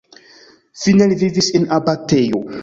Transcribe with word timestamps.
Fine 0.83 1.07
li 1.11 1.19
vivis 1.25 1.51
en 1.61 1.69
abatejo. 1.79 2.43